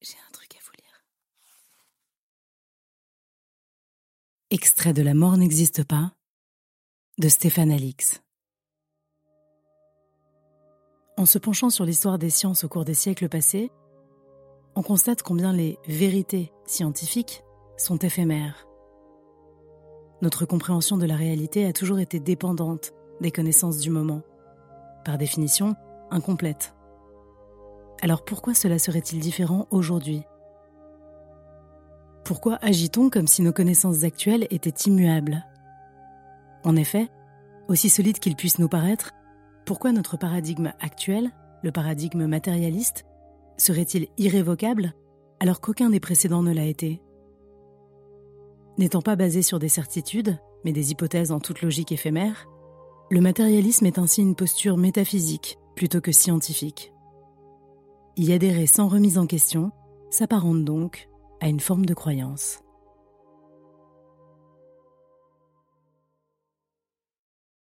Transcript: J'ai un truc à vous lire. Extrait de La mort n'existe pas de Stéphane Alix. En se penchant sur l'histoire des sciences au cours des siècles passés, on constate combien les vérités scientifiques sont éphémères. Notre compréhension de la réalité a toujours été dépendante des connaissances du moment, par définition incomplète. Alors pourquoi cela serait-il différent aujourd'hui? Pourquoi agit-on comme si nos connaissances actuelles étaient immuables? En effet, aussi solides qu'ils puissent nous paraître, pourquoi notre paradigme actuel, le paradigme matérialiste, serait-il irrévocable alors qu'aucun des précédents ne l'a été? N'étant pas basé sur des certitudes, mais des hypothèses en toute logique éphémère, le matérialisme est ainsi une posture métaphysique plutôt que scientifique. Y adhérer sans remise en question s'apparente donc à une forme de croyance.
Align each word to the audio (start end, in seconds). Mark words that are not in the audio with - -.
J'ai 0.00 0.16
un 0.28 0.32
truc 0.32 0.54
à 0.54 0.58
vous 0.64 0.72
lire. 0.78 1.02
Extrait 4.50 4.92
de 4.92 5.02
La 5.02 5.14
mort 5.14 5.36
n'existe 5.36 5.82
pas 5.82 6.12
de 7.18 7.28
Stéphane 7.28 7.72
Alix. 7.72 8.22
En 11.16 11.26
se 11.26 11.38
penchant 11.38 11.68
sur 11.68 11.84
l'histoire 11.84 12.18
des 12.18 12.30
sciences 12.30 12.62
au 12.62 12.68
cours 12.68 12.84
des 12.84 12.94
siècles 12.94 13.28
passés, 13.28 13.72
on 14.76 14.82
constate 14.82 15.24
combien 15.24 15.52
les 15.52 15.78
vérités 15.88 16.52
scientifiques 16.64 17.42
sont 17.76 17.98
éphémères. 17.98 18.68
Notre 20.22 20.46
compréhension 20.46 20.96
de 20.96 21.06
la 21.06 21.16
réalité 21.16 21.66
a 21.66 21.72
toujours 21.72 21.98
été 21.98 22.20
dépendante 22.20 22.92
des 23.20 23.32
connaissances 23.32 23.78
du 23.78 23.90
moment, 23.90 24.22
par 25.04 25.18
définition 25.18 25.74
incomplète. 26.12 26.77
Alors 28.00 28.24
pourquoi 28.24 28.54
cela 28.54 28.78
serait-il 28.78 29.20
différent 29.20 29.66
aujourd'hui? 29.70 30.22
Pourquoi 32.24 32.58
agit-on 32.60 33.10
comme 33.10 33.26
si 33.26 33.42
nos 33.42 33.52
connaissances 33.52 34.04
actuelles 34.04 34.46
étaient 34.50 34.86
immuables? 34.86 35.44
En 36.64 36.76
effet, 36.76 37.08
aussi 37.68 37.88
solides 37.88 38.18
qu'ils 38.18 38.36
puissent 38.36 38.58
nous 38.58 38.68
paraître, 38.68 39.12
pourquoi 39.64 39.92
notre 39.92 40.16
paradigme 40.16 40.72
actuel, 40.80 41.30
le 41.62 41.72
paradigme 41.72 42.26
matérialiste, 42.26 43.04
serait-il 43.56 44.08
irrévocable 44.16 44.94
alors 45.40 45.60
qu'aucun 45.60 45.90
des 45.90 46.00
précédents 46.00 46.42
ne 46.42 46.52
l'a 46.52 46.64
été? 46.64 47.00
N'étant 48.76 49.02
pas 49.02 49.16
basé 49.16 49.42
sur 49.42 49.58
des 49.58 49.68
certitudes, 49.68 50.38
mais 50.64 50.72
des 50.72 50.92
hypothèses 50.92 51.32
en 51.32 51.40
toute 51.40 51.62
logique 51.62 51.92
éphémère, 51.92 52.46
le 53.10 53.20
matérialisme 53.20 53.86
est 53.86 53.98
ainsi 53.98 54.20
une 54.20 54.34
posture 54.34 54.76
métaphysique 54.76 55.58
plutôt 55.74 56.00
que 56.00 56.12
scientifique. 56.12 56.92
Y 58.20 58.32
adhérer 58.32 58.66
sans 58.66 58.88
remise 58.88 59.16
en 59.16 59.28
question 59.28 59.70
s'apparente 60.10 60.64
donc 60.64 61.08
à 61.40 61.48
une 61.48 61.60
forme 61.60 61.86
de 61.86 61.94
croyance. 61.94 62.64